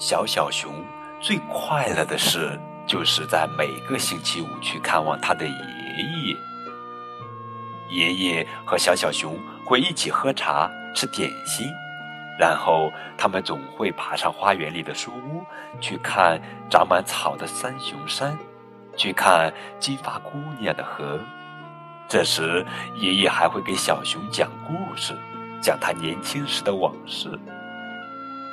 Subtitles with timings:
[0.00, 0.72] 小小熊
[1.20, 6.36] 最快乐的事，就是在每个星期五去看望他的爷爷。
[7.90, 11.66] 爷爷和小小熊会一起喝茶、吃点心，
[12.38, 15.44] 然后他们总会爬上花园里的树屋，
[15.82, 16.40] 去看
[16.70, 18.34] 长满草的三雄山，
[18.96, 21.20] 去看金发姑娘的河。
[22.08, 22.64] 这时，
[22.96, 25.12] 爷爷还会给小熊讲故事，
[25.60, 27.38] 讲他年轻时的往事。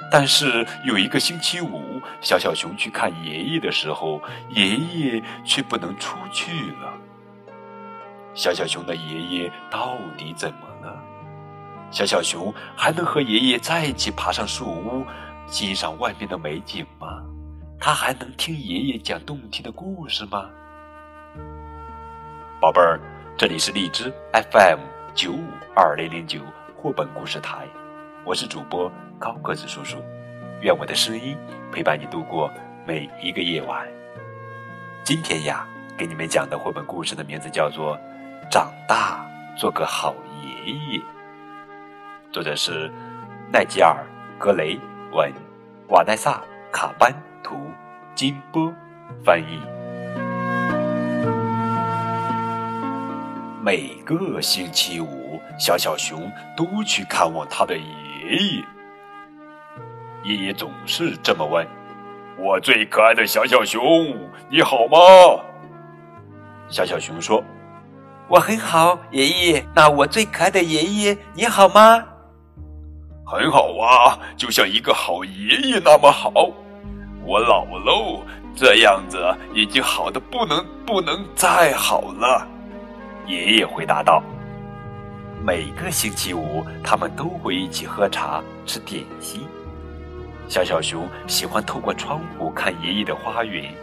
[0.09, 6.93] 但是有一个星期五，小小熊去看爷爷的时候，爷爷却不能出去了。
[8.33, 10.97] 小小熊的爷爷到底怎么了？
[11.91, 15.05] 小小熊还能和爷爷在一起爬上树屋，
[15.47, 17.23] 欣赏外面的美景吗？
[17.79, 20.49] 他还能听爷爷讲动听的故事吗？
[22.59, 22.99] 宝贝儿，
[23.37, 24.79] 这里是荔枝 FM
[25.13, 25.43] 九五
[25.75, 26.41] 二零零九
[26.75, 27.67] 绘本故事台，
[28.27, 28.91] 我是主播。
[29.17, 30.03] 高个子叔叔，
[30.59, 31.37] 愿我的声音
[31.71, 32.51] 陪伴你度过
[32.85, 33.87] 每一个夜晚。
[35.01, 35.65] 今天呀，
[35.97, 37.95] 给你们讲的绘本故事的名字叫做
[38.51, 39.25] 《长大
[39.57, 40.99] 做个好爷爷》，
[42.29, 42.91] 作者是
[43.49, 44.05] 奈吉尔·
[44.37, 44.77] 格雷
[45.13, 45.31] 文，
[45.87, 46.31] 瓦奈萨·
[46.69, 47.55] 卡班图，
[48.13, 48.73] 金波
[49.23, 49.61] 翻译。
[53.63, 57.83] 每个星期五，小小熊都去看望他的爷
[58.35, 58.63] 爷。
[60.23, 61.65] 爷爷爷总是这么问
[62.37, 63.81] ：“我最可爱的小小熊，
[64.49, 64.97] 你好吗？”
[66.69, 67.41] 小小熊说
[68.27, 69.65] ：“我很好，爷爷。
[69.73, 72.03] 那我最可爱的爷爷，你好吗
[73.25, 76.31] ？”“很好啊，就像一个好爷爷那么好。
[77.23, 78.23] ”“我老喽，
[78.55, 79.17] 这样子
[79.53, 82.45] 已经好的不能不能再好了。”
[83.27, 84.21] 爷爷回答道。
[85.47, 89.39] 每个星期五，他们都会一起喝茶、吃点心。
[90.49, 93.73] 小小熊喜欢透过窗户看爷爷的花园。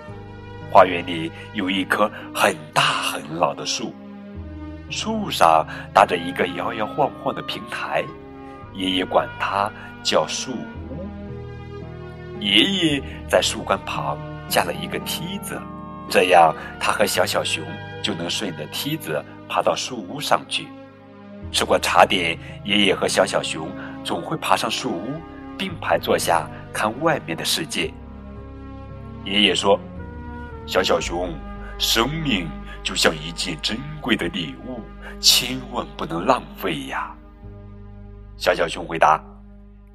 [0.71, 3.95] 花园里有一棵很大很老的树，
[4.91, 8.05] 树上搭着一个摇摇晃晃的平台，
[8.75, 9.73] 爷爷管它
[10.03, 11.07] 叫树屋。
[12.41, 14.19] 爷爷在树干旁
[14.51, 15.59] 架了一个梯子，
[16.11, 17.65] 这样他和小小熊
[18.03, 20.69] 就能顺着梯子爬到树屋上去。
[21.55, 23.71] 吃过茶点，爷爷和小小熊
[24.05, 25.19] 总会爬上树屋。
[25.57, 27.89] 并排坐下看外面的世界。
[29.25, 29.79] 爷爷说
[30.67, 31.33] ：“小小熊，
[31.79, 32.49] 生命
[32.83, 34.81] 就像一件珍贵的礼物，
[35.21, 37.15] 千万不能浪费呀。”
[38.37, 39.23] 小小熊回答：“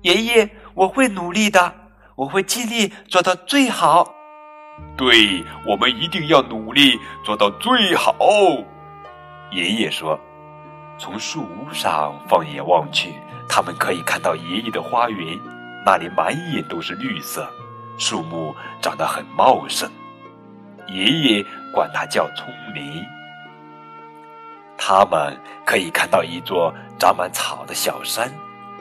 [0.01, 1.73] 爷爷，我会努力的，
[2.15, 4.15] 我会尽力做到最好。”
[4.95, 8.15] 对，我们一定要努力做到最好。
[9.51, 10.17] 爷爷说
[10.99, 13.15] ：“从树屋上放眼望去。”
[13.51, 15.35] 他们可以看到爷爷的花园，
[15.83, 17.49] 那里满眼都是绿色，
[17.97, 19.89] 树木长得很茂盛。
[20.87, 21.43] 爷爷
[21.73, 22.45] 管它叫丛
[22.75, 23.03] 林。
[24.77, 28.31] 他们可以看到一座长满草的小山，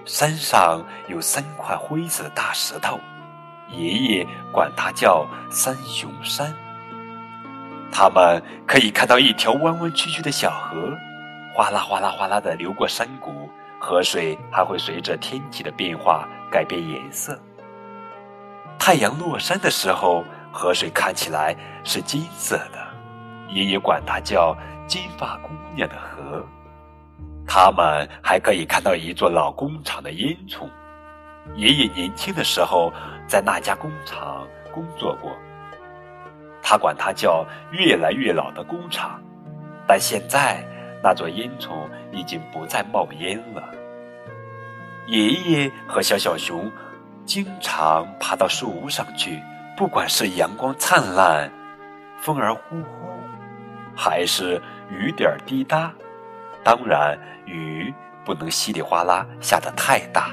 [0.05, 3.01] 山上有三块灰色的大石头，
[3.71, 6.55] 爷爷管它叫三雄山。
[7.91, 10.77] 他们可以看到一条弯弯曲曲的小河，
[11.59, 13.51] 哗啦哗啦哗啦的流过山谷。
[13.81, 17.37] 河水还会随着天气的变化改变颜色。
[18.79, 22.79] 太阳落山的时候，河水看起来是金色的，
[23.49, 26.47] 爷爷管它叫“金发姑娘的河”。
[27.45, 30.69] 他们还可以看到一座老工厂的烟囱，
[31.57, 32.93] 爷爷年轻的时候
[33.27, 35.37] 在那家工厂工作过，
[36.63, 39.21] 他管它叫“越来越老的工厂”，
[39.89, 40.65] 但现在。
[41.03, 43.63] 那座烟囱已经不再冒烟了。
[45.07, 46.71] 爷爷和小小熊
[47.25, 49.43] 经常爬到树屋上去，
[49.77, 51.51] 不管是阳光灿烂、
[52.21, 53.09] 风儿呼呼，
[53.97, 54.61] 还是
[54.91, 55.93] 雨点滴答。
[56.63, 57.95] 当然，雨
[58.25, 60.31] 不能稀里哗啦下得太大。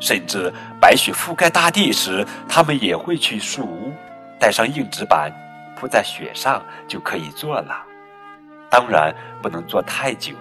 [0.00, 3.92] 甚至白雪覆盖大地时，他们也会去树屋，
[4.38, 5.30] 带上硬纸板，
[5.76, 7.84] 铺在雪上就可以坐了。
[8.70, 10.34] 当然不能坐太久。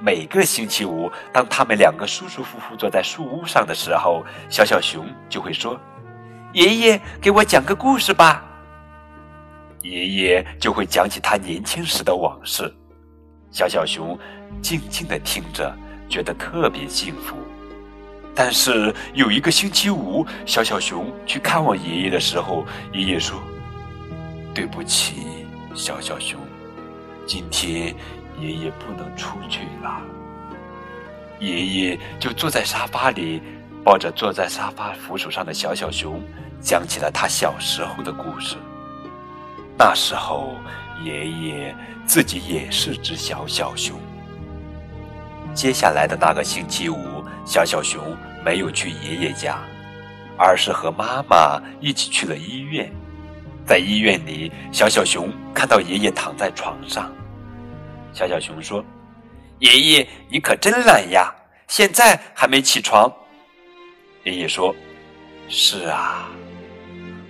[0.00, 5.80] 每个星期五，当他们两个舒舒服服坐在树屋上的时候，小小熊就会说
[6.52, 8.44] ：“爷爷，给我讲个故事吧。”
[9.80, 12.70] 爷爷就会讲起他年轻时的往事。
[13.50, 14.18] 小小熊
[14.60, 15.74] 静静的听着，
[16.08, 17.36] 觉得特别幸福。
[18.34, 23.40] 但是有一个星期五，小小熊去看望爷爷的时候，爷爷说
[24.52, 26.38] ：“对不起，小小熊。”
[27.26, 27.94] 今天
[28.38, 30.00] 爷爷不能出去了，
[31.40, 33.42] 爷爷就坐在沙发里
[33.82, 36.20] 抱着坐在沙发扶手上的小小熊，
[36.60, 38.56] 讲起了他小时候的故事。
[39.76, 40.56] 那时候，
[41.02, 41.74] 爷爷
[42.06, 43.98] 自己也是只小小熊。
[45.52, 49.58] 接下来的那个星期五，小小熊没有去爷爷家，
[50.36, 52.92] 而是和妈妈一起去了医院。
[53.66, 57.10] 在医院里，小小熊看到爷爷躺在床上。
[58.12, 58.84] 小小熊说
[59.58, 61.34] ：“爷爷，你可真懒呀，
[61.66, 63.10] 现在还没起床。”
[64.24, 64.74] 爷爷说
[65.48, 66.28] ：“是啊，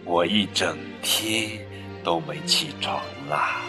[0.05, 1.51] 我一整天
[2.03, 3.01] 都没起床
[3.31, 3.61] 啦。”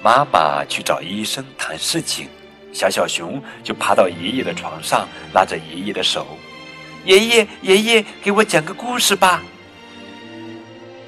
[0.00, 2.28] 妈妈去找医生谈事情，
[2.72, 6.38] 小小熊就爬到爷爷的床上，拉着爷爷的手
[7.04, 9.42] ：“爷爷，爷爷，给我讲个故事吧。”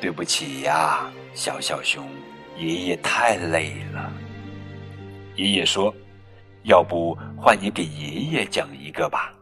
[0.01, 2.09] 对不起呀，小小熊，
[2.57, 4.13] 爷爷太累了。
[5.35, 5.95] 爷爷说
[6.65, 9.33] ：“要不换你给爷爷讲一个吧。”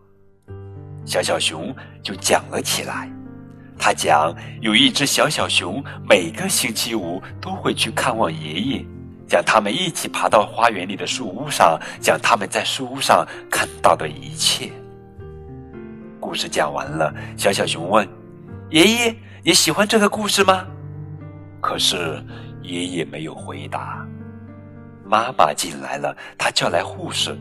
[1.05, 3.11] 小小熊就讲了起来。
[3.79, 8.85] 他讲有一只小小熊，每个星期五都会去看望爷爷，
[9.29, 14.70] 讲他们一起爬到花园里的树屋上，讲他们在树屋上看到的一切。
[16.19, 18.09] 故事讲完了，小小熊问
[18.70, 19.14] ：“爷爷，
[19.46, 20.66] 你喜欢这个故事吗？”
[21.62, 22.20] 可是
[22.62, 24.04] 爷爷没有回答。
[25.04, 27.38] 妈妈进来了，她叫来护士，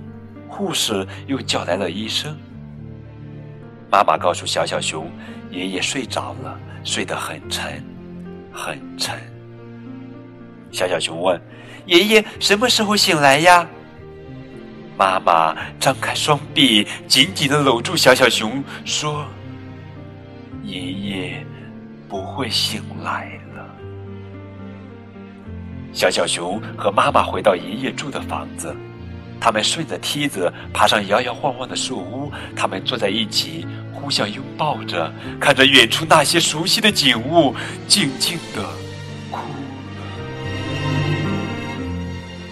[0.47, 2.37] 护士又叫来了医生。
[3.91, 5.09] 妈妈告诉小小熊
[5.49, 7.83] ：“爷爷睡着了，睡得很沉，
[8.53, 9.15] 很沉。”
[10.71, 11.41] 小小熊问
[11.87, 13.67] ：“爷爷什么时候醒来呀？”
[14.95, 19.25] 妈妈张开双臂，紧紧的搂住小小熊，说
[20.61, 21.43] ：“爷爷
[22.07, 23.65] 不会醒来了。”
[25.93, 28.75] 小小熊和妈妈回到爷爷住的房子。
[29.37, 37.53] 他们顺着梯子爬上摇摇晃晃的树屋，他们坐在一起，互相拥抱着，看着远处那些熟悉的景物，
[37.87, 38.63] 静静的
[39.29, 39.39] 哭。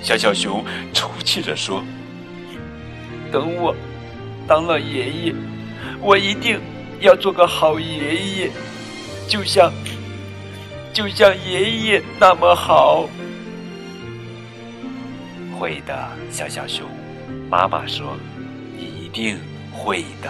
[0.03, 0.63] 小小熊
[0.93, 1.83] 抽泣着说
[3.31, 3.73] ：“等我
[4.45, 5.35] 当了爷爷，
[5.99, 6.59] 我一定
[6.99, 8.51] 要做个好爷爷，
[9.27, 9.71] 就像
[10.93, 13.07] 就像爷爷那么好。”
[15.59, 16.87] 会的，小小熊。
[17.49, 18.17] 妈妈说
[18.77, 19.37] ：“一定
[19.71, 20.29] 会的。”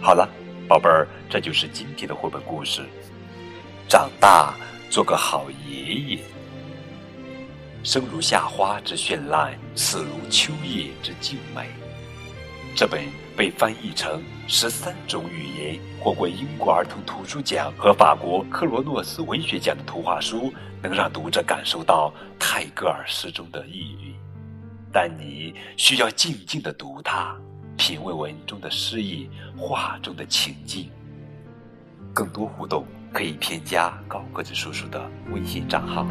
[0.00, 0.28] 好了，
[0.66, 2.82] 宝贝儿，这就是今天的绘本故事。
[3.88, 4.54] 长大，
[4.90, 6.18] 做个好爷爷。
[7.84, 11.68] 生如夏花之绚烂，死如秋叶之静美。
[12.78, 13.04] 这本
[13.36, 20.52] 被翻译成十三种语言，获过英国儿童图书奖和法国克罗诺斯文学奖的图画书。
[20.80, 24.14] 能让读者感受到泰戈尔诗中的意蕴，
[24.92, 27.36] 但你需要静静的读它，
[27.76, 30.88] 品味文中的诗意，画中的情境。
[32.14, 36.06] 更多互动可以添加高个子叔叔的微信账号。